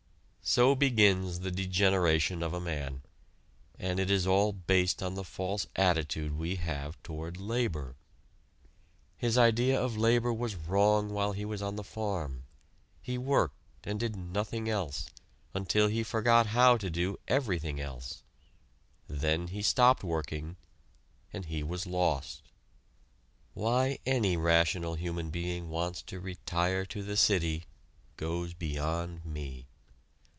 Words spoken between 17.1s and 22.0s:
everything else. Then he stopped working, and he was